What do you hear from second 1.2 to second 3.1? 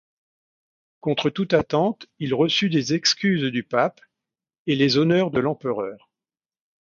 toute attente, il reçut des